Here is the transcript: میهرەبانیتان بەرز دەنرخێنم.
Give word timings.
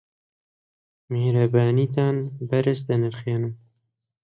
میهرەبانیتان 1.11 2.15
بەرز 2.49 2.79
دەنرخێنم. 2.87 3.53